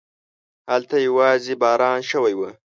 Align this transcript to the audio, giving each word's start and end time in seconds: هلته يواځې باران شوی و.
هلته 0.71 0.95
يواځې 1.07 1.53
باران 1.61 1.99
شوی 2.11 2.33
و. 2.39 2.41